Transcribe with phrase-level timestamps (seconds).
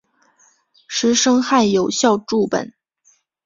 [0.87, 2.73] 石声汉有校注本。